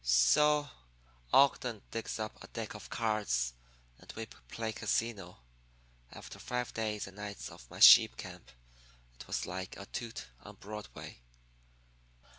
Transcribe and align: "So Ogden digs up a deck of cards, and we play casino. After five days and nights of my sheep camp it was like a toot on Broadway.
"So 0.03 0.67
Ogden 1.31 1.83
digs 1.91 2.17
up 2.17 2.41
a 2.43 2.47
deck 2.47 2.73
of 2.73 2.89
cards, 2.89 3.53
and 3.99 4.11
we 4.15 4.25
play 4.49 4.71
casino. 4.73 5.37
After 6.11 6.39
five 6.39 6.73
days 6.73 7.05
and 7.05 7.17
nights 7.17 7.51
of 7.51 7.69
my 7.69 7.79
sheep 7.79 8.17
camp 8.17 8.49
it 9.13 9.27
was 9.27 9.45
like 9.45 9.77
a 9.77 9.85
toot 9.85 10.25
on 10.39 10.55
Broadway. 10.55 11.19